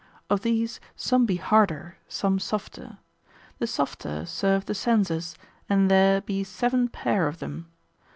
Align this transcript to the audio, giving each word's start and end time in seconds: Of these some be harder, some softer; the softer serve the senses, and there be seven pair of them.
Of 0.31 0.41
these 0.41 0.79
some 0.95 1.27
be 1.27 1.35
harder, 1.35 1.95
some 2.07 2.39
softer; 2.39 2.97
the 3.59 3.67
softer 3.67 4.25
serve 4.25 4.65
the 4.65 4.73
senses, 4.73 5.35
and 5.69 5.91
there 5.91 6.21
be 6.21 6.43
seven 6.43 6.87
pair 6.87 7.27
of 7.27 7.37
them. 7.37 7.67